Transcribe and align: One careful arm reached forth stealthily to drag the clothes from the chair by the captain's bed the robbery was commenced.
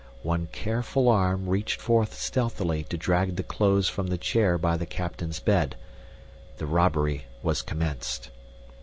One 0.23 0.47
careful 0.51 1.07
arm 1.09 1.47
reached 1.47 1.79
forth 1.79 2.15
stealthily 2.15 2.85
to 2.85 2.97
drag 2.97 3.35
the 3.35 3.43
clothes 3.43 3.87
from 3.87 4.07
the 4.07 4.17
chair 4.17 4.57
by 4.57 4.75
the 4.75 4.87
captain's 4.87 5.39
bed 5.39 5.75
the 6.57 6.65
robbery 6.65 7.25
was 7.43 7.61
commenced. 7.61 8.31